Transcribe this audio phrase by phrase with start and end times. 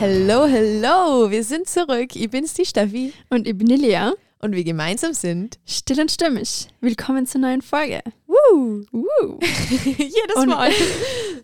[0.00, 2.16] Hello, hello, wir sind zurück.
[2.16, 3.12] Ich bin's, die Steffi.
[3.28, 4.12] Und ich bin die Lea.
[4.40, 6.68] Und wir gemeinsam sind Still und stimmig.
[6.80, 8.00] Willkommen zur neuen Folge.
[8.26, 8.82] Woo!
[8.90, 9.38] Woo.
[9.98, 10.70] Jedes Und- Mal.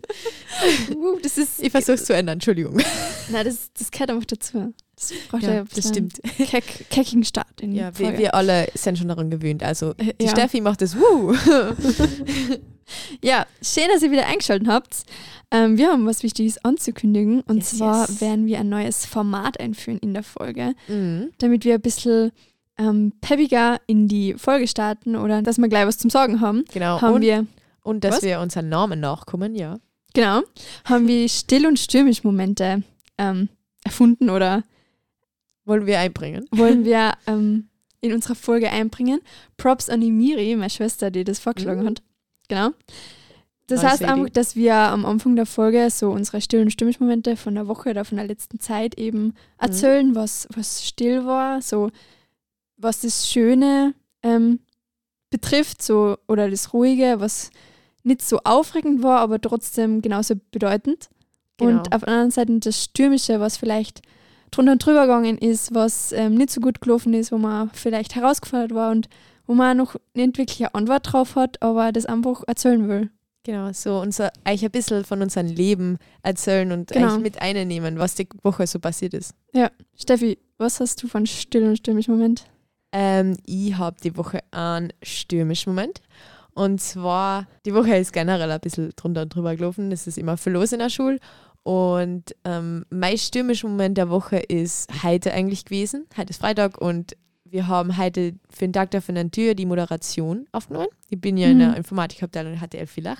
[0.95, 1.61] Woo, das ist.
[1.61, 2.81] Ich versuch's zu ändern, Entschuldigung.
[3.29, 4.73] Nein, das, das gehört einfach dazu.
[4.95, 6.19] Das braucht Ja, ja, das stimmt.
[6.49, 9.61] Keck, keckigen Start in Ja, wir, wir alle sind schon daran gewöhnt.
[9.61, 10.31] Also, Äh, die ja.
[10.31, 11.35] Steffi macht das Woo!
[13.21, 15.03] Ja, schön, dass ihr wieder eingeschaltet habt.
[15.51, 17.41] Ähm, wir haben was Wichtiges anzukündigen.
[17.41, 18.21] Und Yes, zwar yes.
[18.21, 21.29] werden wir ein neues Format einführen in der Folge, Mhm.
[21.37, 22.31] damit wir ein bisschen
[22.77, 26.63] ähm, peppiger in die Folge starten oder dass wir gleich was zum Sagen haben.
[26.73, 27.01] Genau.
[27.01, 27.47] haben und, wir,
[27.81, 28.21] und dass Was?
[28.23, 29.79] wir unseren Namen nachkommen, ja.
[30.13, 30.41] genau,
[30.85, 32.83] haben wir Still- und Stürmisch-Momente
[33.17, 33.49] ähm,
[33.83, 34.63] erfunden oder
[35.65, 36.45] Wollen wir einbringen.
[36.51, 37.69] wollen wir ähm,
[38.01, 39.21] in unserer Folge einbringen.
[39.57, 41.87] Props an die Miri, meine Schwester, die das vorgeschlagen Mhm.
[41.87, 42.01] hat.
[42.47, 42.69] Genau.
[43.67, 47.53] Das heißt einfach, dass wir am Anfang der Folge so unsere Still- und Stimmungsmomente von
[47.55, 49.33] der Woche oder von der letzten Zeit eben Mhm.
[49.57, 51.91] erzählen, was, was still war, so
[52.77, 54.59] was das Schöne ähm,
[55.29, 57.49] betrifft, so oder das Ruhige, was
[58.03, 61.09] nicht so aufregend war, aber trotzdem genauso bedeutend.
[61.57, 61.71] Genau.
[61.81, 64.01] Und auf der anderen Seite das Stürmische, was vielleicht
[64.51, 68.15] drunter und drüber gegangen ist, was ähm, nicht so gut gelaufen ist, wo man vielleicht
[68.15, 69.09] herausgefordert war und
[69.45, 73.09] wo man noch nicht wirklich eine Antwort drauf hat, aber das einfach erzählen will.
[73.47, 77.13] Genau, so unser, euch ein bisschen von unserem Leben erzählen und Genau.
[77.15, 79.33] euch mit einnehmen, was die Woche so passiert ist.
[79.95, 82.43] Steffi, was hast du von still und stürmisch Moment?
[82.91, 86.01] Ähm, ich habe die Woche einen stürmischen Moment.
[86.55, 89.93] Und zwar, die Woche ist generell ein bisschen drunter und drüber gelaufen.
[89.93, 91.17] Es ist immer viel los in der Schule.
[91.63, 96.05] Und ähm, mein stürmischer Moment der Woche ist heute eigentlich gewesen.
[96.17, 97.15] Heute ist Freitag und
[97.51, 100.87] wir haben heute für den Tag der Tür die Moderation aufgenommen.
[101.09, 101.75] Ich bin ja in der Mhm.
[101.75, 103.19] Informatikabteilung HTL Villach.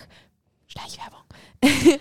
[0.68, 1.20] Schleichwerbung.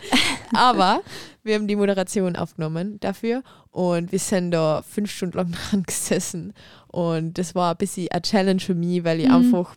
[0.54, 1.00] Aber
[1.42, 6.52] wir haben die Moderation aufgenommen dafür und wir sind da fünf Stunden lang dran gesessen.
[6.88, 9.34] Und das war ein bisschen eine Challenge für mich, weil ich Mhm.
[9.34, 9.76] einfach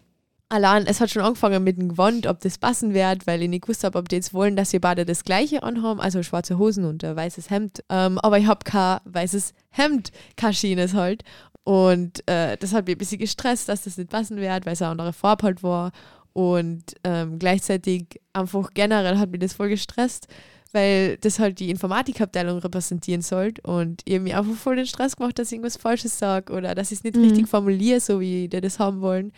[0.49, 3.61] allein, es hat schon angefangen mit dem Gewand, ob das passen wird, weil ich nicht
[3.63, 6.85] gewusst habe, ob die jetzt wollen, dass wir beide das gleiche anhaben, also schwarze Hosen
[6.85, 7.83] und ein weißes Hemd.
[7.89, 11.23] Ähm, aber ich habe kein weißes Hemd, kein schönes halt.
[11.69, 14.81] Und äh, das hat mich ein bisschen gestresst, dass das nicht passen wird, weil es
[14.81, 15.91] eine andere Farbe halt war.
[16.33, 20.27] Und ähm, gleichzeitig einfach generell hat mich das voll gestresst,
[20.71, 23.61] weil das halt die Informatikabteilung repräsentieren sollte.
[23.61, 26.73] Und ich hab mir einfach voll den Stress gemacht, dass ich irgendwas Falsches sage oder
[26.73, 27.23] dass ich es nicht Mhm.
[27.23, 29.31] richtig formuliere, so wie die das haben wollen.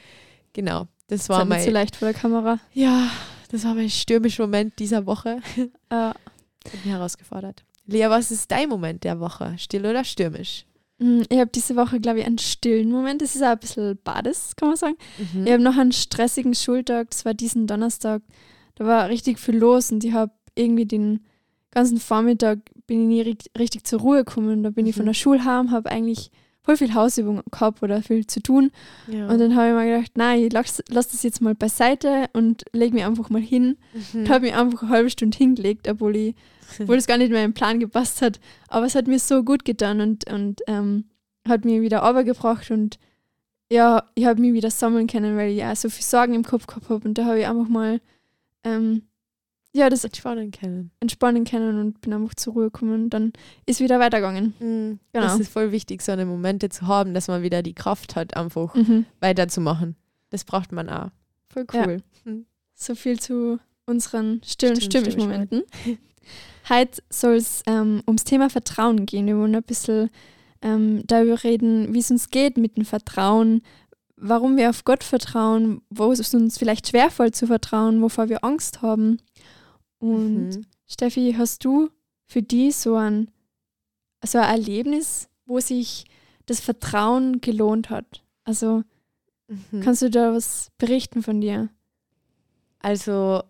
[0.53, 2.59] Genau, das Das war nicht mein, so leicht vor der Kamera.
[2.71, 3.09] ja,
[3.49, 5.39] das war mein stürmischer Moment dieser Woche.
[5.57, 5.65] Äh,
[5.95, 6.15] Hat
[6.71, 7.65] mich herausgefordert.
[7.87, 9.55] Lea, was ist dein Moment der Woche?
[9.57, 10.65] Still oder stürmisch?
[11.01, 13.21] Mh, ich habe diese Woche, glaube ich, einen stillen Moment.
[13.21, 14.95] Das ist auch ein bisschen bades, kann man sagen.
[15.33, 15.45] Mhm.
[15.45, 18.21] Ich habe noch einen stressigen Schultag, das war diesen Donnerstag.
[18.75, 21.21] Da war richtig viel los und ich habe irgendwie den
[21.71, 24.63] ganzen Vormittag bin ich nie ri- richtig zur Ruhe gekommen.
[24.63, 25.07] Da bin ich von Mhm.
[25.09, 26.31] der Schule heim, habe eigentlich
[26.63, 28.71] voll viel Hausübung gehabt oder viel zu tun.
[29.07, 29.27] ja.
[29.27, 32.63] Und dann habe ich mir gedacht, nein, ich lass, lass das jetzt mal beiseite und
[32.73, 33.77] lege mich einfach mal hin.
[33.93, 34.21] Mhm.
[34.21, 36.35] Und habe mich einfach eine halbe Stunde hingelegt, obwohl, ich,
[36.79, 38.39] obwohl es gar nicht mehr im Plan gepasst hat.
[38.67, 41.05] Aber es hat mir so gut getan und, und ähm,
[41.47, 42.99] hat mir wieder runtergebracht und
[43.71, 46.67] ja, ich habe mich wieder sammeln können, weil ich ja so viel Sorgen im Kopf
[46.67, 47.07] gehabt habe.
[47.07, 48.01] Und da habe ich einfach mal
[48.65, 49.03] ähm,
[49.73, 50.91] ja, das Entspannen können.
[50.99, 53.03] entspannen können und bin einfach zur Ruhe gekommen.
[53.05, 53.33] Und dann
[53.65, 54.53] ist wieder weitergegangen.
[54.59, 54.99] Mhm.
[55.13, 55.25] Genau.
[55.25, 58.35] Das ist voll wichtig, so eine Momente zu haben, dass man wieder die Kraft hat,
[58.35, 59.05] einfach Mhm.
[59.21, 59.95] weiterzumachen.
[60.29, 61.09] Das braucht man auch.
[61.49, 61.87] Voll Ja.
[61.87, 62.43] cool.
[62.75, 65.63] So viel zu unseren stillen Stimmungsmomenten.
[66.69, 69.25] Heute soll es ähm, ums Thema Vertrauen gehen.
[69.27, 70.09] Wir wollen ein bisschen
[70.61, 73.61] ähm, darüber reden, wie es uns geht mit dem Vertrauen,
[74.15, 78.81] warum wir auf Gott vertrauen, wo es uns vielleicht schwerfällt zu vertrauen, wovor wir Angst
[78.83, 79.17] haben.
[80.01, 80.65] Und Mhm.
[80.87, 81.89] Steffi, hast du
[82.25, 83.29] für die so ein,
[84.25, 86.05] so ein Erlebnis, wo sich
[86.47, 88.23] das Vertrauen gelohnt hat?
[88.43, 88.83] Also
[89.47, 89.81] Mhm.
[89.81, 91.69] kannst du da was berichten von dir?
[92.79, 93.43] Also,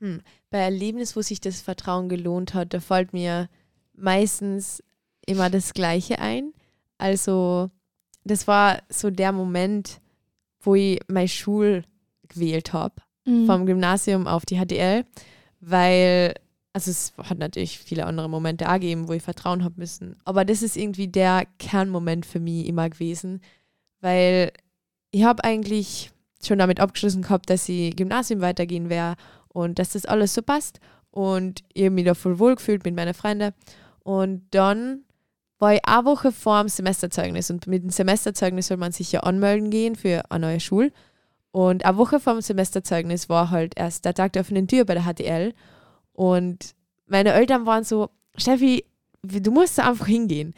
[0.00, 0.20] hm,
[0.50, 3.48] bei Erlebnis, wo sich das Vertrauen gelohnt hat, da fällt mir
[3.94, 4.82] meistens
[5.26, 6.52] immer das Gleiche ein.
[6.98, 7.70] Also,
[8.24, 10.00] das war so der Moment,
[10.60, 11.84] wo ich meine Schule
[12.28, 13.46] gewählt habe, Mhm.
[13.46, 15.04] vom Gymnasium auf die HDL,
[15.60, 16.34] weil,
[16.72, 20.16] also es hat natürlich viele andere Momente auch gegeben, wo ich Vertrauen haben müssen.
[20.24, 23.40] Aber das ist irgendwie der Kernmoment für mich immer gewesen,
[24.00, 24.52] weil
[25.10, 26.10] ich habe eigentlich
[26.42, 30.80] schon damit abgeschlossen gehabt, dass ich Gymnasium weitergehen werde und dass das alles so passt.
[31.10, 33.52] Und ich habe mich da voll wohl gefühlt mit meinen Freunden.
[34.04, 35.04] Und dann
[35.58, 39.20] war ich eine Woche vor dem Semesterzeugnis und mit dem Semesterzeugnis soll man sich ja
[39.20, 40.92] anmelden gehen für eine neue Schule.
[41.52, 44.94] Und eine Woche vor dem Semesterzeugnis war halt erst der Tag der offenen Tür bei
[44.94, 45.52] der HTL.
[46.12, 46.74] Und
[47.06, 48.84] meine Eltern waren so, Steffi,
[49.22, 50.54] du musst da einfach hingehen.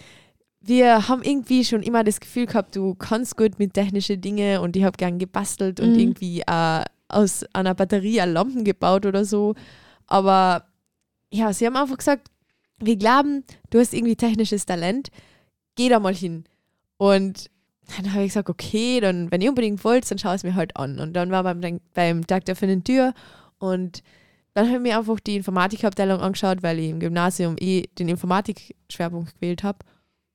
[0.60, 4.76] Wir haben irgendwie schon immer das Gefühl gehabt, du kannst gut mit technischen Dingen und
[4.76, 5.98] ich habe gern gebastelt und Mhm.
[5.98, 9.54] irgendwie äh, aus einer Batterie eine Lampen gebaut oder so.
[10.06, 10.66] Aber
[11.32, 12.28] ja, sie haben einfach gesagt,
[12.78, 15.08] wir glauben, du hast irgendwie technisches Talent,
[15.74, 16.44] geh da mal hin.
[16.96, 17.50] Und
[17.96, 20.76] dann habe ich gesagt, okay, dann, wenn ihr unbedingt wollt, dann schau es mir halt
[20.76, 20.98] an.
[20.98, 23.14] Und dann war beim, beim Tag der offenen Tür
[23.58, 24.02] und
[24.54, 29.34] dann habe ich mir einfach die Informatikabteilung angeschaut, weil ich im Gymnasium eh den Informatik-Schwerpunkt
[29.34, 29.78] gewählt habe.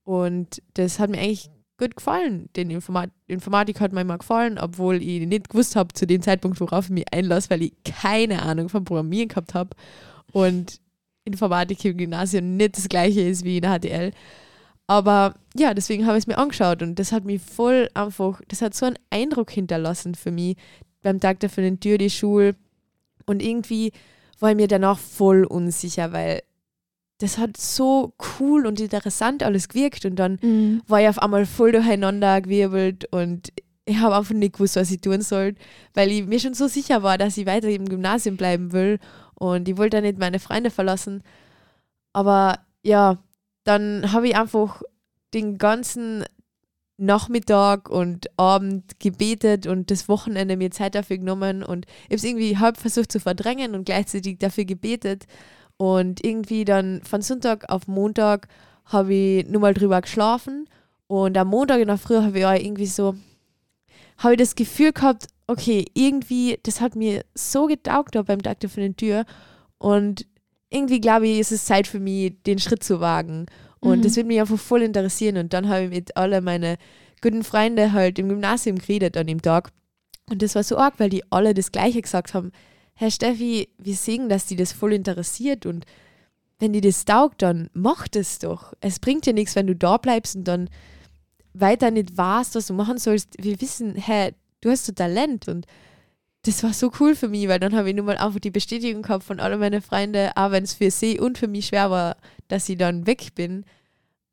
[0.04, 2.50] Und das hat mir eigentlich gut gefallen.
[2.56, 6.60] Den Informat Informatik hat mir immer gefallen, obwohl ich nicht gewusst habe zu dem Zeitpunkt,
[6.60, 9.76] worauf ich mich einlasse, weil ich keine Ahnung vom Programmieren gehabt habe.
[10.32, 10.80] Und
[11.24, 14.12] Informatik im Gymnasium nicht das gleiche ist wie in der HTL.
[14.88, 18.62] Aber ja, deswegen habe ich es mir angeschaut und das hat mich voll einfach, das
[18.62, 20.56] hat so einen Eindruck hinterlassen für mich
[21.02, 22.56] beim Tag der offenen Tür, die Schule.
[23.26, 23.92] Und irgendwie
[24.40, 26.42] war ich mir danach voll unsicher, weil
[27.20, 30.82] das hat so cool und interessant alles gewirkt und dann Mhm.
[30.88, 33.52] war ich auf einmal voll durcheinander gewirbelt und
[33.86, 35.56] ich habe einfach nicht gewusst, was ich tun soll,
[35.96, 39.00] weil ich mir schon so sicher war, dass ich weiter im Gymnasium bleiben will
[39.34, 41.24] und ich wollte nicht meine Freunde verlassen.
[42.14, 43.18] Aber ja,
[43.68, 44.82] dann habe ich einfach
[45.34, 46.24] den ganzen
[46.98, 52.24] Nachmittag und Abend gebetet und das Wochenende mir Zeit dafür genommen und ich habe es
[52.24, 55.26] irgendwie halb versucht zu verdrängen und gleichzeitig dafür gebetet.
[55.78, 58.48] Und irgendwie dann von Sonntag auf Montag
[58.86, 60.68] habe ich nur mal drüber geschlafen
[61.08, 63.16] und am Montag in der Früh habe ich auch irgendwie so,
[64.18, 68.70] habe ich das Gefühl gehabt, okay, irgendwie, das hat mir so getaugt beim Tag der
[68.70, 69.26] offenen Tür
[69.78, 70.26] und
[70.70, 73.46] irgendwie glaube ich, ist es Zeit für mich, den Schritt zu wagen
[73.80, 74.02] und Mhm.
[74.04, 76.78] das wird mich einfach voll interessieren und dann habe ich mit alle meine
[77.22, 79.72] guten Freunde halt im Gymnasium geredet an dem Tag
[80.30, 82.52] und das war so arg, weil die alle das Gleiche gesagt haben,
[82.96, 85.86] Herr Steffi, wir sehen, dass die das voll interessiert und
[86.60, 88.74] wenn die das taugt, dann mach das doch.
[88.82, 90.70] Es bringt dir nichts, wenn du da bleibst und dann
[91.54, 93.36] weiter nicht weißt, was du machen sollst.
[93.40, 94.32] Wir wissen, hä,
[94.62, 95.68] du hast so Talent und
[96.44, 99.02] das war so cool für mich, weil dann habe ich nur mal einfach die Bestätigung
[99.02, 102.18] gehabt von all meinen Freunden, auch wenn es für sie und für mich schwer war,
[102.48, 103.66] dass ich dann weg bin.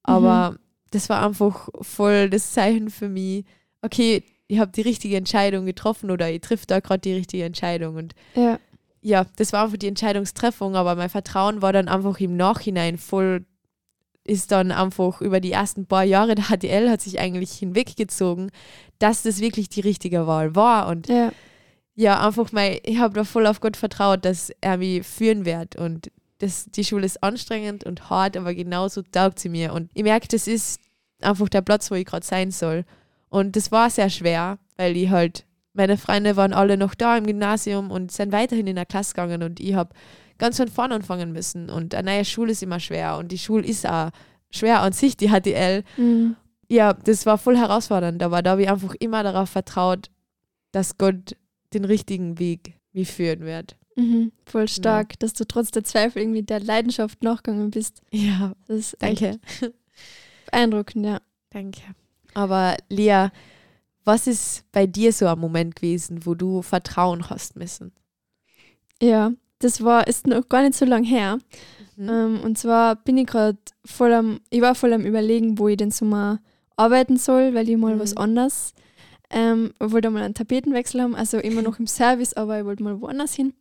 [0.04, 0.58] Aber
[0.90, 3.44] das war einfach voll das Zeichen für mich,
[3.82, 7.96] okay, ich habe die richtige Entscheidung getroffen oder ich triff da gerade die richtige Entscheidung
[7.96, 8.58] und Ja.
[9.00, 13.44] ja, das war einfach die Entscheidungstreffung, aber mein Vertrauen war dann einfach im Nachhinein voll,
[14.22, 18.50] ist dann einfach über die ersten paar Jahre der HTL hat sich eigentlich hinweggezogen,
[18.98, 21.32] dass das wirklich die richtige Wahl war und Ja.
[21.94, 25.76] Ja, einfach mal, ich habe da voll auf Gott vertraut, dass er mich führen wird
[25.76, 30.02] und das, die Schule ist anstrengend und hart, aber genauso taugt sie mir und ich
[30.02, 30.81] merke, das ist
[31.23, 32.85] einfach der Platz, wo ich gerade sein soll
[33.29, 37.26] und das war sehr schwer, weil ich halt meine Freunde waren alle noch da im
[37.26, 39.91] Gymnasium und sind weiterhin in der Klasse gegangen und ich habe
[40.38, 41.69] ganz von vorne anfangen müssen.
[41.69, 44.11] Und eine neue Schule ist immer schwer und die Schule ist auch
[44.50, 45.82] schwer an sich, die HTL.
[45.96, 46.37] Mhm.
[46.69, 50.11] Ja, das war voll herausfordernd, aber da habe ich einfach immer darauf vertraut,
[50.73, 51.37] dass Gott
[51.74, 53.76] den richtigen Weg mich führen wird.
[53.96, 54.32] Mhm.
[54.46, 58.00] Voll stark, dass du trotz der Zweifel irgendwie der Leidenschaft nachgegangen bist.
[58.10, 59.38] Ja, Das ist danke.
[60.50, 61.20] beeindruckend, ja.
[61.50, 61.80] Danke.
[62.34, 63.28] Aber Lea,
[64.04, 67.92] was ist bei dir so ein Moment gewesen, wo du Vertrauen hast müssen?
[69.00, 71.38] Ja, das war, ist noch gar nicht so lang her.
[71.96, 72.08] Mhm.
[72.08, 75.76] Ähm, und zwar bin ich gerade voll am, ich war voll am überlegen, wo ich
[75.76, 76.40] den Sommer
[76.76, 78.00] arbeiten soll, weil ich mal Mhm.
[78.00, 78.74] was anderes,
[79.31, 82.82] ähm, ich wollte mal einen Tapetenwechsel haben, also immer noch im Service, aber ich wollte
[82.82, 83.54] mal woanders hin.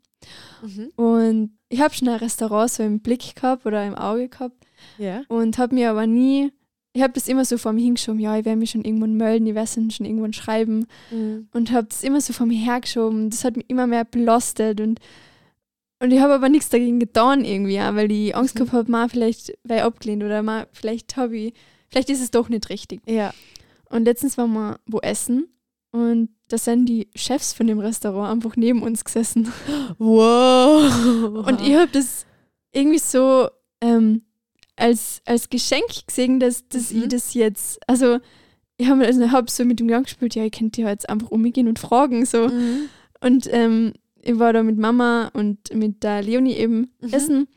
[0.62, 0.89] Mhm.
[0.96, 4.55] Und ich habe schon ein Restaurant so im Blick gehabt oder im Auge gehabt
[4.98, 5.24] Ja.
[5.27, 6.51] und habe mir aber nie,
[6.93, 9.48] ich habe das immer so vor mir hingeschoben, ja, ich werde mich schon irgendwann melden,
[9.48, 11.48] ich werde es schon irgendwann schreiben Mhm.
[11.51, 13.29] und habe das immer so vor mir hergeschoben.
[13.32, 15.00] Das hat mich immer mehr belastet und,
[16.00, 18.60] und ich habe aber nichts dagegen getan irgendwie, ja, weil ich Angst Mhm.
[18.60, 21.53] gehabt habe, mal vielleicht weil ich abgelehnt oder mal vielleicht habe ich,
[21.89, 23.01] vielleicht ist es doch nicht richtig.
[23.08, 23.34] Ja.
[23.94, 25.48] Und letztens waren wir wo essen
[25.92, 29.52] und da sind die Chefs von dem Restaurant einfach neben uns gesessen.
[30.00, 31.46] Wow.
[31.48, 32.26] Und ich habe das
[32.72, 33.48] irgendwie so
[33.82, 34.24] ähm,
[34.76, 37.04] als, als Geschenk gesehen, dass, dass Mhm.
[37.04, 38.18] ich das jetzt, also
[38.78, 41.30] ich habe also hab so mit dem Gedanken gespielt, ja, ich könnte ja jetzt einfach
[41.30, 42.48] umgehen und fragen so.
[42.48, 42.90] Mhm.
[43.22, 47.14] Und ähm, ich war da mit Mama und mit der Leonie eben Mhm.
[47.14, 47.48] essen.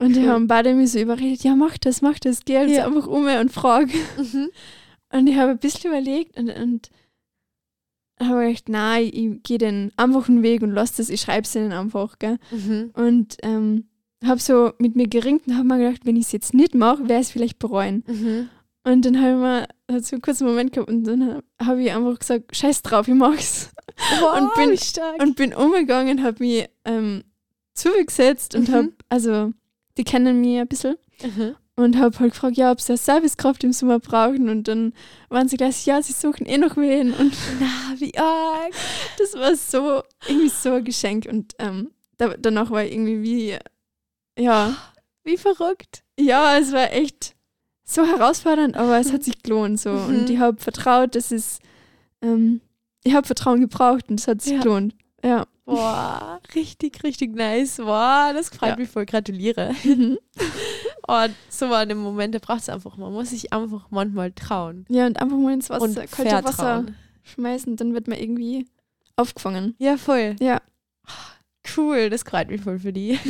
[0.00, 0.28] Und die Cool.
[0.30, 2.86] haben beide mich so überredet, ja, mach das, mach das, geh jetzt Ja.
[2.86, 3.86] einfach um und frag.
[4.18, 4.48] Mhm.
[5.14, 6.90] Und ich habe ein bisschen überlegt und, und
[8.20, 11.72] habe gedacht, nein, ich gehe den einfachen Weg und lass das, ich schreibe es ihnen
[11.72, 12.38] einfach, gell.
[12.50, 12.90] Mhm.
[12.94, 13.88] Und ähm,
[14.24, 17.00] habe so mit mir geringt und habe mir gedacht, wenn ich es jetzt nicht mache,
[17.08, 18.04] werde ich es vielleicht bereuen.
[18.06, 18.48] Mhm.
[18.86, 21.90] Und dann habe ich mal hat so einen kurzen Moment gehabt und dann habe ich
[21.92, 23.70] einfach gesagt, scheiß drauf, ich mach's.
[24.20, 25.22] Wow, Und bin- stark.
[25.22, 27.22] Und bin umgegangen, habe mich ähm,
[27.74, 28.72] zugesetzt und Mhm.
[28.72, 29.52] habe, also
[29.96, 30.96] die kennen mich ein bisschen.
[31.22, 31.54] Mhm.
[31.76, 34.92] Und habe halt gefragt, ja, ob sie eine Servicekraft im Sommer brauchen und dann
[35.28, 38.72] waren sie gleich, ja, sie suchen eh noch wen und Na, wie arg.
[39.18, 43.58] das war so, irgendwie so ein Geschenk und ähm, da, danach war ich irgendwie wie,
[44.42, 44.76] ja,
[45.24, 46.04] Wie verrückt.
[46.20, 47.34] ja, es war echt
[47.82, 50.06] so herausfordernd, aber es hat sich gelohnt so Mhm.
[50.08, 51.58] und ich habe vertraut, dass es,
[52.22, 52.60] ähm,
[53.04, 54.60] ich habe Vertrauen gebraucht und es hat sich Ja.
[54.62, 54.94] gelohnt.
[55.24, 55.46] Ja.
[55.66, 57.76] Boah, richtig, richtig nice.
[57.78, 58.76] Boah, das freut Ja.
[58.76, 59.06] mich voll.
[59.06, 59.74] Gratuliere.
[61.06, 62.96] Oh, so eine Momente braucht es einfach.
[62.96, 64.86] Man muss sich einfach manchmal trauen.
[64.88, 66.86] Ja, und einfach mal ins Wasser, und kalte Wasser
[67.24, 68.66] schmeißen, dann wird man irgendwie
[69.16, 69.74] aufgefangen.
[69.78, 70.36] Ja, voll.
[70.40, 70.60] Ja.
[71.76, 73.18] Cool, das freut mich voll für die.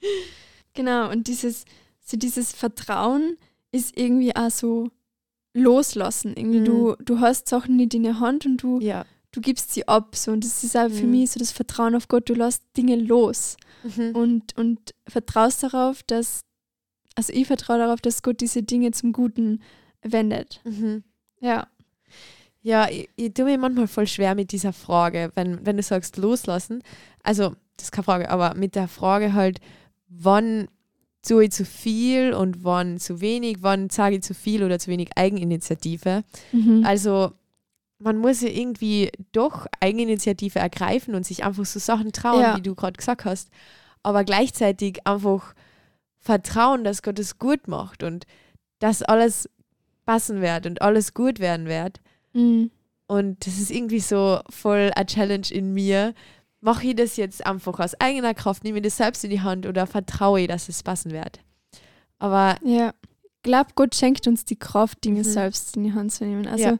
[0.74, 1.64] Genau, und dieses,
[2.00, 3.36] so dieses Vertrauen
[3.72, 4.88] ist irgendwie auch so
[5.54, 6.32] loslassen.
[6.36, 6.64] Irgendwie Mhm.
[6.64, 9.04] du, du hast Sachen nicht in der Hand und du, Ja.
[9.32, 10.16] du gibst sie ab.
[10.16, 10.32] So.
[10.32, 11.10] Und das ist auch für Mhm.
[11.10, 14.16] mich so das Vertrauen auf Gott, du lässt Dinge los Mhm.
[14.16, 16.40] und, und vertraust darauf, dass,
[17.14, 19.60] also ich vertraue darauf, dass Gott diese Dinge zum Guten
[20.02, 20.60] wendet.
[20.64, 21.04] Mhm.
[21.40, 21.66] Ja.
[22.62, 26.16] Ja, ich, ich tue mir manchmal voll schwer mit dieser Frage, wenn, wenn du sagst
[26.16, 26.82] loslassen.
[27.22, 29.58] Also, das ist keine Frage, aber mit der Frage halt,
[30.08, 30.68] wann
[31.26, 34.90] tue ich zu viel und wann zu wenig, wann sage ich zu viel oder zu
[34.90, 36.22] wenig Eigeninitiative.
[36.52, 36.84] Mhm.
[36.86, 37.32] Also,
[37.98, 42.56] man muss ja irgendwie doch Eigeninitiative ergreifen und sich einfach so Sachen trauen, Ja.
[42.56, 43.48] wie du gerade gesagt hast.
[44.04, 45.54] Aber gleichzeitig einfach
[46.22, 48.24] vertrauen, dass Gott es gut macht und
[48.78, 49.48] dass alles
[50.06, 52.00] passen wird und alles gut werden wird.
[52.32, 52.70] Mhm.
[53.06, 56.14] Und das ist irgendwie so voll eine Challenge in mir.
[56.60, 59.66] Mache ich das jetzt einfach aus eigener Kraft, nehme ich das selbst in die Hand
[59.66, 61.40] oder vertraue ich, dass es passen wird?
[62.18, 62.94] Aber Ja.
[63.44, 65.24] Ich glaube, Gott schenkt uns die Kraft, Dinge Mhm.
[65.24, 66.46] selbst in die Hand zu nehmen.
[66.46, 66.78] Also Ja.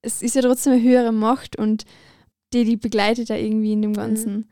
[0.00, 1.84] es ist ja trotzdem eine höhere Macht und
[2.54, 4.48] die, die begleitet da irgendwie in dem Ganzen.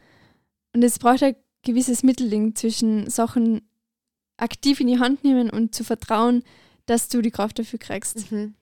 [0.75, 3.63] Und es braucht ein gewisses Mittelding zwischen Sachen
[4.39, 6.43] aktiv in die Hand nehmen und zu vertrauen,
[6.87, 8.33] dass du die Kraft dafür kriegst.
[8.33, 8.55] mhm.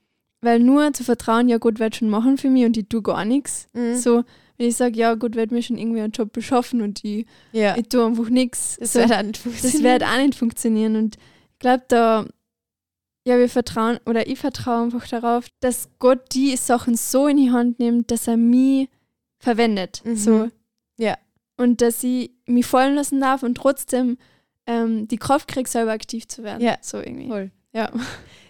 [0.42, 3.24] Weil nur zu vertrauen, ja, Gott wird schon machen für mich und ich tue gar
[3.24, 3.68] nichts.
[3.72, 3.96] Mhm.
[3.96, 4.24] So,
[4.58, 7.76] wenn ich sage, ja, Gott wird mir schon irgendwie einen Job beschaffen und ich, ja,
[7.76, 8.76] ich tue einfach nichts.
[8.78, 9.82] das so, wird dann das funktionieren.
[9.84, 10.96] wird auch nicht funktionieren.
[10.96, 12.26] Und ich glaube, da,
[13.26, 17.50] ja, wir vertrauen, oder ich vertraue einfach darauf, dass Gott die Sachen so in die
[17.50, 18.88] Hand nimmt, dass er mich
[19.38, 20.02] verwendet.
[20.04, 20.16] Mhm.
[20.16, 20.50] So.
[20.98, 21.16] Ja.
[21.56, 24.18] Und dass ich mich fallen lassen darf und trotzdem
[24.66, 26.62] ähm, die Kraft kriege, selber aktiv zu werden.
[26.62, 26.76] Ja.
[26.80, 27.28] So irgendwie.
[27.28, 27.50] Voll.
[27.72, 27.90] Ja.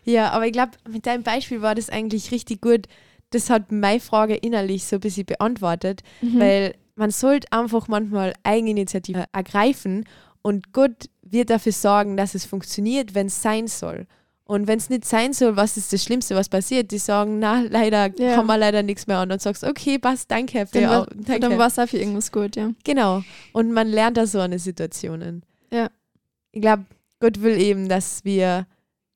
[0.08, 2.87] Ja, aber ich glaube, mit deinem Beispiel war das eigentlich richtig gut.
[3.30, 6.38] Das hat meine Frage innerlich so ein bisschen beantwortet, Mhm.
[6.38, 10.04] weil man sollte einfach manchmal Eigeninitiative ergreifen
[10.42, 14.06] und Gott wird dafür sorgen, dass es funktioniert, wenn es sein soll.
[14.44, 16.92] Und wenn es nicht sein soll, was ist das Schlimmste, was passiert?
[16.92, 18.37] Die sagen, na, leider Ja.
[18.37, 19.20] kann man leider nichts mehr.
[19.23, 20.66] Und dann sagst okay, passt, danke.
[20.68, 21.40] Für dann war, au- danke.
[21.40, 22.70] dann war es auch für irgendwas gut, ja.
[22.85, 23.25] Genau.
[23.52, 25.42] Und man lernt da so eine Situationen.
[25.73, 25.88] Ja.
[26.56, 26.86] Ich glaube,
[27.20, 28.66] Gott will eben, dass wir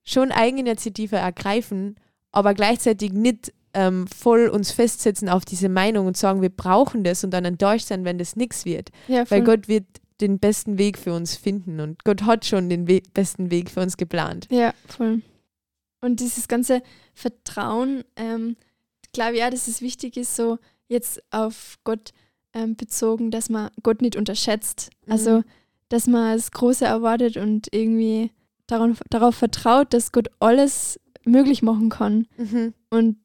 [0.05, 1.97] schon Eigeninitiative ergreifen,
[2.33, 7.25] aber gleichzeitig nicht ähm, voll uns festsetzen auf diese Meinung und sagen, wir brauchen das
[7.25, 8.91] und dann enttäuscht sein, wenn das nichts wird.
[9.09, 9.43] ja Weil.
[9.43, 9.87] Gott wird
[10.21, 13.81] den besten Weg für uns finden und Gott hat schon den We besten Weg für
[13.81, 14.47] uns geplant.
[14.51, 15.23] Ja, voll.
[16.03, 16.83] Und dieses ganze
[17.15, 18.57] Vertrauen, ähm,
[19.15, 22.13] glaube ich auch, dass es wichtig ist, so jetzt auf Gott
[22.53, 24.91] ähm, bezogen, dass man Gott nicht unterschätzt.
[25.07, 25.13] Mhm.
[25.13, 25.43] Also,
[25.91, 28.31] dass man das Große erwartet und irgendwie
[28.67, 32.73] darauf, darauf vertraut, dass Gott alles möglich machen kann Mhm.
[32.89, 33.17] und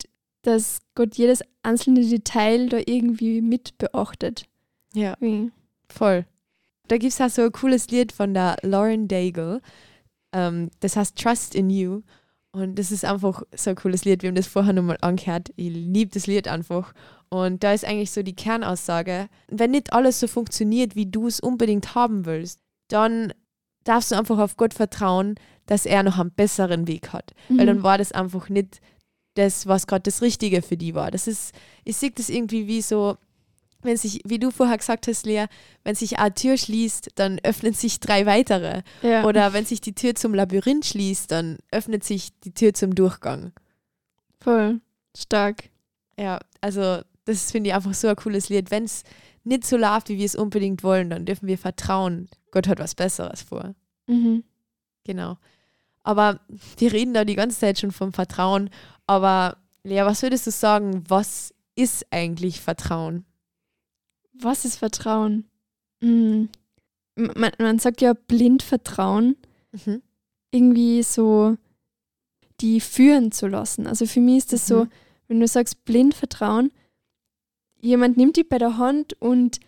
[0.42, 4.44] dass Gott jedes einzelne Detail da irgendwie mit beachtet.
[4.94, 5.16] Ja.
[5.22, 5.52] Wie-
[5.90, 6.26] Voll.
[6.88, 9.62] Da gibt es auch so ein cooles Lied von der Lauren Daigle.
[10.34, 12.02] Ähm, das heißt Trust in You.
[12.56, 14.22] Und das ist einfach so ein cooles Lied.
[14.24, 15.50] Wir haben das vorher nochmal angehört.
[15.58, 16.94] Ich liebe das Lied einfach.
[17.30, 21.40] Und da ist eigentlich so die Kernaussage, wenn nicht alles so funktioniert, wie du es
[21.40, 22.60] unbedingt haben willst,
[22.90, 23.34] dann
[23.84, 25.36] darfst du einfach auf Gott vertrauen,
[25.66, 27.34] dass er noch einen besseren Weg hat.
[27.50, 27.84] Weil dann Mhm.
[27.84, 28.80] war das einfach nicht
[29.36, 31.12] das, was gerade das Richtige für die war.
[31.12, 33.18] Das ist, ich sehe das irgendwie wie so,
[33.86, 35.46] wenn sich, wie du vorher gesagt hast, Lea,
[35.84, 38.82] wenn sich eine Tür schließt, dann öffnen sich drei weitere.
[39.02, 39.24] ja.
[39.26, 43.52] Oder wenn sich die Tür zum Labyrinth schließt, dann öffnet sich die Tür zum Durchgang.
[44.40, 44.82] voll
[45.18, 45.70] stark.
[46.20, 48.70] Ja, also das finde ich einfach so ein cooles Lied.
[48.72, 49.04] Wenn es
[49.44, 52.28] nicht so läuft, wie wir es unbedingt wollen, dann dürfen wir vertrauen.
[52.52, 53.76] Gott hat was Besseres vor.
[54.08, 54.44] Mhm.
[55.04, 55.38] Genau.
[56.04, 56.40] Aber
[56.78, 58.70] wir reden da die ganze Zeit schon vom Vertrauen.
[59.08, 63.26] Aber Lea, was würdest du sagen, was ist eigentlich Vertrauen?
[64.40, 65.46] Was ist Vertrauen?
[66.02, 66.46] Mm.
[67.16, 69.36] Man, man sagt ja blind Vertrauen,
[69.86, 70.02] Mhm.
[70.52, 71.58] irgendwie so
[72.62, 73.88] die führen zu lassen.
[73.88, 74.90] Also für mich ist das so, Mhm.
[75.28, 76.72] wenn du sagst blind Vertrauen,
[77.82, 79.60] jemand nimmt dich bei der Hand und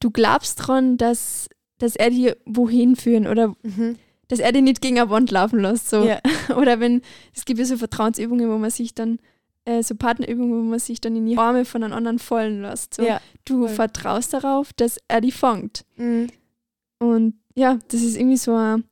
[0.00, 3.96] du glaubst dran, dass, dass er dir wohin führen oder Mhm.
[4.28, 5.88] dass er den nicht gegen eine Wand laufen lässt.
[5.90, 6.04] So.
[6.04, 6.18] Ja.
[6.56, 7.02] Oder wenn,
[7.34, 9.18] es gibt ja so Vertrauensübungen, wo man sich dann,
[9.64, 12.94] äh, so Partnerübungen, wo man sich dann in die Arme von einem anderen fallen lässt.
[12.94, 13.02] So.
[13.02, 13.20] ja.
[13.44, 13.74] Du voll.
[13.74, 15.84] vertraust darauf, dass er die fängt.
[15.96, 16.28] Mhm.
[16.98, 18.82] Und ja, das ist irgendwie so eine,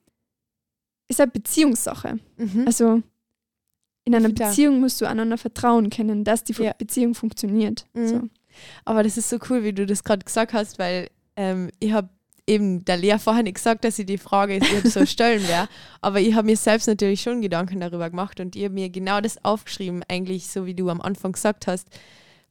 [1.09, 2.19] ist eine Beziehungssache.
[2.37, 2.65] Mhm.
[2.67, 3.03] Also
[4.05, 4.29] in einer.
[4.31, 6.73] Beziehung musst du einander vertrauen können, dass die Ja.
[6.77, 7.87] Beziehung funktioniert.
[7.95, 8.07] Mhm.
[8.07, 8.29] So.
[8.85, 12.09] Aber das ist so cool, wie du das gerade gesagt hast, weil ähm, ich habe
[12.47, 15.69] eben der Lea vorher nicht gesagt, dass ich die Frage ihr so stellen werde.
[16.01, 19.21] Aber ich habe mir selbst natürlich schon Gedanken darüber gemacht und ich habe mir genau
[19.21, 21.89] das aufgeschrieben, eigentlich so wie du am Anfang gesagt hast.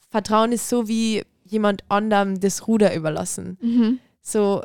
[0.09, 3.57] Vertrauen ist so wie jemand anderem das Ruder überlassen.
[3.61, 3.99] Mhm.
[4.21, 4.61] So,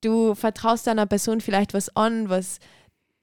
[0.00, 2.58] du vertraust einer Person vielleicht was an, was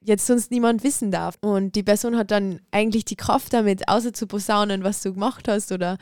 [0.00, 1.36] jetzt sonst niemand wissen darf.
[1.40, 5.46] Und die Person hat dann eigentlich die Kraft damit, außer zu posaunen, was du gemacht
[5.48, 5.98] hast oder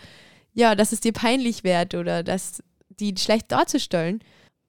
[0.52, 4.20] ja, dass es dir peinlich wird oder dass die schlecht darzustellen.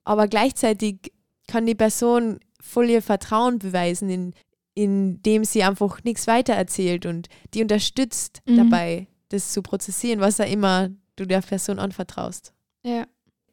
[0.04, 1.12] Aber gleichzeitig
[1.48, 4.34] kann die Person voll ihr Vertrauen beweisen, in,
[4.74, 8.58] indem sie einfach nichts weiter erzählt und die unterstützt Mhm.
[8.58, 12.54] dabei, das zu prozessieren, was er immer du der Person anvertraust.
[12.84, 13.06] Ja.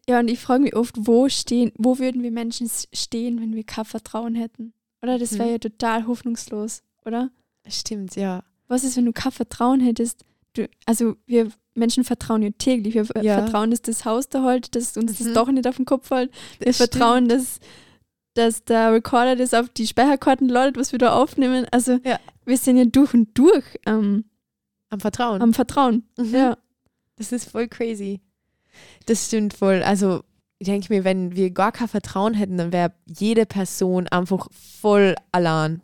[0.09, 3.65] Ja, und ich frage mich oft, wo stehen, wo würden wir Menschen stehen, wenn wir
[3.65, 4.73] kein Vertrauen hätten?
[5.03, 5.53] Oder das wäre Mhm.
[5.53, 7.31] ja total hoffnungslos, oder?
[7.67, 8.43] Stimmt, ja.
[8.69, 10.25] Was ist, wenn du kein Vertrauen hättest?
[10.55, 12.95] Du, also wir Menschen vertrauen ja täglich.
[12.95, 13.39] Wir Ja.
[13.43, 15.25] vertrauen, dass das Haus da hält, dass uns Mhm.
[15.25, 16.31] das doch nicht auf den Kopf fällt.
[16.59, 17.61] Wir Das vertrauen, dass,
[18.35, 21.67] dass der Recorder das auf die Speicherkarten ladet, was wir da aufnehmen.
[21.71, 22.19] Also Ja.
[22.45, 24.25] wir sind ja durch und durch ähm,
[24.91, 25.41] Am Vertrauen.
[25.43, 26.05] am Vertrauen.
[26.19, 26.35] Mhm.
[26.35, 26.59] Ja.
[27.17, 28.21] Das ist voll crazy.
[29.07, 29.83] Das stimmt voll.
[29.83, 30.23] Also,
[30.61, 35.17] ich denke mir, wenn wir gar kein Vertrauen hätten, dann wäre jede Person einfach voll
[35.33, 35.83] allein.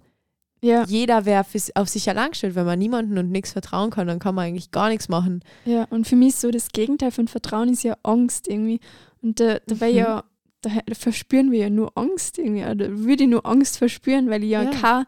[0.64, 1.44] Ja, Jeder wäre
[1.74, 2.54] auf sich allein gestellt.
[2.54, 5.40] Wenn man niemanden und nichts vertrauen kann, dann kann man eigentlich gar nichts machen.
[5.64, 5.84] ja.
[5.90, 8.80] Und für mich ist so das Gegenteil von Vertrauen ist ja Angst irgendwie.
[9.22, 9.96] Und da, da wäre Mhm.
[9.98, 10.24] ja,
[10.62, 12.64] da, da verspüren wir ja nur Angst irgendwie.
[12.64, 14.70] Oder würde ich nur Angst verspüren, weil ich ja, Ja.
[14.70, 15.04] kein,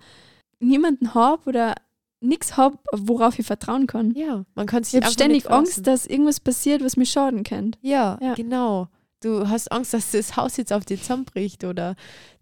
[0.61, 1.75] niemanden habe oder
[2.21, 4.13] nichts habe, worauf ich vertrauen kann.
[4.15, 5.51] Ja, man kann sich Ich habe ständig.
[5.51, 7.79] Angst, dass irgendwas passiert, was mir schaden könnte.
[7.83, 8.35] Ja, Ja.
[8.35, 8.89] genau.
[9.21, 11.97] Du hast Angst, dass das Haus jetzt auf dir zusammenbricht oder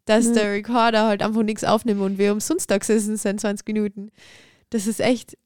[0.06, 0.32] dass Ja.
[0.32, 4.10] der Recorder halt einfach nichts aufnimmt und wir umsonst da gesessen sind 20 Minuten.
[4.70, 5.36] Das ist echt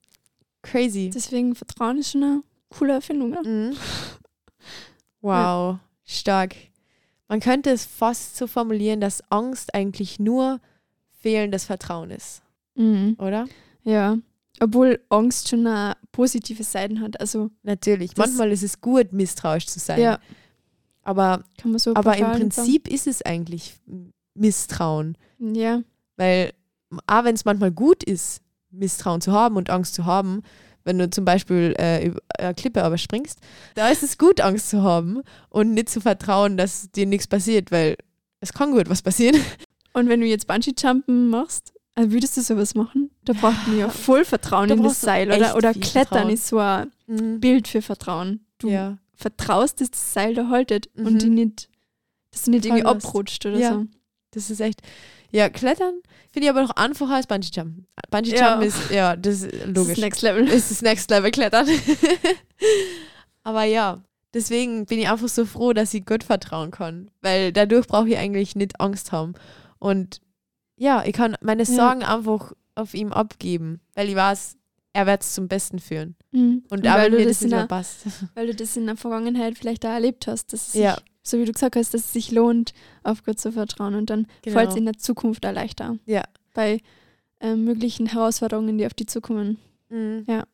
[0.63, 1.11] crazy.
[1.13, 3.35] Deswegen Vertrauen ist schon eine coole Erfindung.
[3.35, 3.43] Ja?
[3.43, 3.77] Mhm.
[5.21, 6.55] Wow, stark.
[7.27, 10.61] Man könnte es fast so formulieren, dass Angst eigentlich nur
[11.21, 12.43] fehlendes Vertrauen ist,
[12.77, 13.17] Mhm.
[13.19, 13.47] oder?
[13.83, 14.17] Ja.
[14.61, 17.21] Obwohl Angst schon eine positive Seiten hat.
[17.21, 18.17] Also Natürlich.
[18.17, 20.01] Manchmal ist es gut, misstrauisch zu sein.
[20.01, 20.19] ja,
[21.09, 21.43] Aber,
[21.77, 22.67] so aber im nicht sagen.
[22.67, 23.77] Prinzip ist es eigentlich
[24.35, 25.17] Misstrauen.
[25.39, 25.81] Ja,
[26.17, 26.53] Weil,
[27.07, 30.43] auch wenn es manchmal gut ist, Misstrauen zu haben und Angst zu haben,
[30.85, 33.39] wenn du zum Beispiel äh, über eine Klippe überspringst,
[33.75, 37.71] da ist es gut, Angst zu haben und nicht zu vertrauen, dass dir nichts passiert,
[37.71, 37.97] weil
[38.41, 39.41] es kann gut was passieren.
[39.95, 43.11] Und wenn du jetzt Bungee-Jumpen machst, also würdest du sowas machen?
[43.25, 45.29] Da braucht man ja voll Vertrauen Da in das Seil.
[45.33, 46.31] Oder, oder Klettern Vertrauen.
[46.31, 48.45] ist so ein Bild für Vertrauen.
[48.59, 48.99] Du Ja.
[49.19, 51.07] Vertraust, dass das Seil da haltet Mhm.
[51.07, 51.69] und die nicht,
[52.31, 53.07] dass du nicht irgendwie Fallen lässt.
[53.07, 53.73] abrutscht oder Ja.
[53.75, 53.87] so.
[54.31, 54.81] Das ist echt.
[55.31, 56.01] Ja, Klettern
[56.33, 57.87] finde ich aber noch einfacher als Bungee Jumpen.
[58.11, 58.53] Bungee Ja.
[58.53, 59.93] Jumpen ist, ja, das ist Das logisch.
[59.93, 60.49] ist Next Level.
[60.49, 61.67] ist das Next Level Klettern.
[63.43, 64.03] aber ja,
[64.35, 67.11] deswegen bin ich einfach so froh, dass ich Gott vertrauen kann.
[67.21, 69.35] Weil dadurch brauche ich eigentlich nicht Angst haben.
[69.79, 70.21] Und
[70.77, 71.75] ja, ich kann meine Ja.
[71.75, 74.57] Sorgen einfach auf ihm abgeben, weil ich weiß,
[74.93, 76.17] er wird es zum Besten führen.
[76.33, 76.65] Mhm.
[76.71, 78.07] Und, Und weil wenn du das das der- passt.
[78.35, 80.97] Weil du das in der Vergangenheit vielleicht auch erlebt hast, dass es sich, Ja.
[81.23, 82.73] so wie du gesagt hast, dass es sich lohnt,
[83.03, 84.57] auf Gott zu vertrauen und dann Genau.
[84.57, 85.97] fällt es in der Zukunft auch leichter.
[86.07, 86.23] Ja.
[86.55, 86.81] Bei
[87.41, 89.59] ähm, möglichen Herausforderungen, die auf die zukommen.
[89.91, 90.25] Mhm.
[90.27, 90.45] Ja.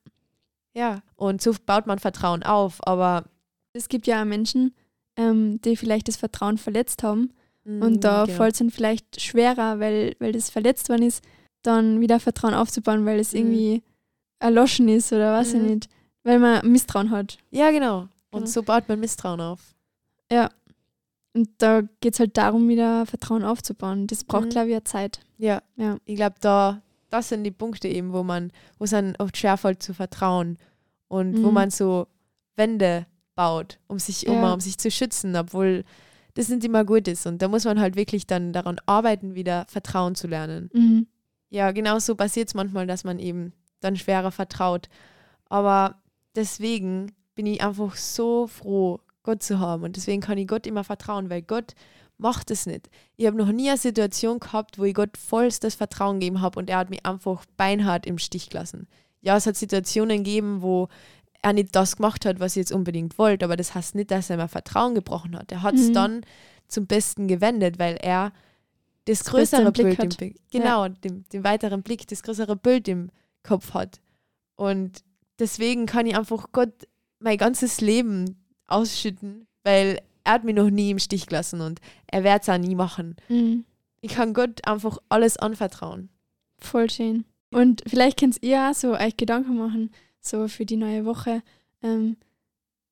[0.74, 3.24] Ja, und so baut man Vertrauen auf, aber
[3.72, 4.74] Es gibt ja auch Menschen,
[5.16, 7.32] ähm, die vielleicht das Vertrauen verletzt haben
[7.64, 8.36] mm, und da genau.
[8.36, 11.24] fällt es dann vielleicht schwerer, weil, weil das verletzt worden ist,
[11.62, 13.38] dann wieder Vertrauen aufzubauen, weil es Mhm.
[13.38, 13.82] irgendwie
[14.44, 15.60] erloschen ist oder weiß Mhm.
[15.64, 15.88] ich nicht.
[16.22, 17.38] Weil man Misstrauen hat.
[17.50, 18.08] Ja, genau.
[18.30, 18.46] Und Genau.
[18.46, 19.74] so baut man Misstrauen auf.
[21.36, 24.06] Und da geht es halt darum, wieder Vertrauen aufzubauen.
[24.06, 24.50] Das braucht, Mhm.
[24.50, 25.20] glaube ich, ja Zeit.
[25.36, 25.62] Ja.
[25.76, 25.96] Ja.
[26.04, 26.80] Ich glaube, da,
[27.10, 30.58] das sind die Punkte eben, wo man, wo es dann oft schwerfällt zu vertrauen
[31.08, 31.54] und wo Mhm.
[31.54, 32.06] man so
[32.54, 34.54] Wände baut, um sich um, Ja.
[34.54, 35.82] um sich zu schützen, obwohl
[36.34, 37.26] das nicht immer gut ist.
[37.26, 40.70] Und da muss man halt wirklich dann daran arbeiten, wieder Vertrauen zu lernen.
[40.72, 41.06] Mhm.
[41.50, 43.52] Ja, genau so passiert es manchmal, dass man eben
[43.84, 44.88] dann schwerer vertraut.
[45.48, 45.96] Aber
[46.34, 49.82] deswegen bin ich einfach so froh, Gott zu haben.
[49.84, 51.74] Und deswegen kann ich Gott immer vertrauen, weil Gott
[52.18, 52.90] macht es nicht.
[53.16, 56.70] Ich habe noch nie eine Situation gehabt, wo ich Gott vollstes Vertrauen gegeben habe und
[56.70, 58.86] er hat mich einfach beinhart im Stich gelassen.
[59.20, 60.88] Ja, es hat Situationen gegeben, wo
[61.42, 64.30] er nicht das gemacht hat, was ich jetzt unbedingt wollte, aber das heißt nicht, dass
[64.30, 65.50] er mir Vertrauen gebrochen hat.
[65.52, 65.94] Er hat es Mhm.
[65.94, 66.20] dann
[66.68, 68.32] zum Besten gewendet, weil er
[69.06, 70.22] das Das größere Blick Bild, hat.
[70.22, 73.10] im, genau, den, den weiteren Blick, das größere Bild im
[73.44, 74.00] Kopf hat.
[74.56, 75.04] Und
[75.38, 76.72] deswegen kann ich einfach Gott
[77.20, 82.24] mein ganzes Leben ausschütten, weil er hat mich noch nie im Stich gelassen und er
[82.24, 83.14] wird es auch nie machen.
[83.28, 83.64] Mhm.
[84.00, 86.08] Ich kann Gott einfach alles anvertrauen.
[86.58, 87.24] Voll schön.
[87.52, 91.42] Und vielleicht könnt ihr auch so euch Gedanken machen, so für die neue Woche.
[91.82, 92.16] Ähm,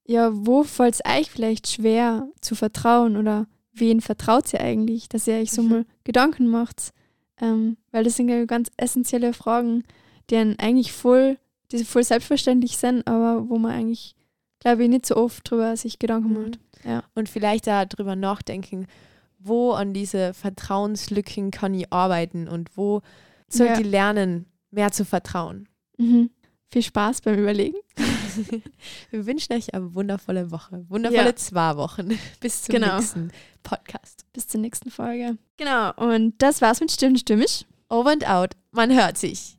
[0.06, 5.26] ja, wo fällt es euch vielleicht schwer zu vertrauen oder wen vertraut ihr eigentlich, dass
[5.26, 5.68] ihr euch so Mhm.
[5.68, 6.92] mal Gedanken macht?
[7.40, 9.84] Ähm, weil das sind ja ganz essentielle Fragen,
[10.30, 11.38] die einen eigentlich voll,
[11.70, 14.14] die voll selbstverständlich sind, aber wo man eigentlich,
[14.60, 16.58] glaube ich, nicht so oft drüber sich Gedanken macht.
[16.84, 17.04] Ja.
[17.14, 18.86] Und vielleicht da drüber nachdenken,
[19.38, 23.02] wo an diese Vertrauenslücken kann ich arbeiten und wo
[23.48, 23.78] soll Ja.
[23.80, 25.68] ich lernen, mehr zu vertrauen.
[25.98, 26.30] Mhm.
[26.70, 27.76] Viel Spaß beim Überlegen.
[29.10, 31.36] Wir wünschen euch eine wundervolle Woche, wundervolle Ja.
[31.36, 32.18] zwei Wochen.
[32.40, 32.96] Bis zum Genau.
[32.96, 33.30] nächsten
[33.62, 34.24] Podcast.
[34.32, 35.36] Bis zur nächsten Folge.
[35.58, 37.66] Genau, und das war's mit Stimmt Stimmig.
[37.90, 38.52] Over and out.
[38.70, 39.58] Man hört sich.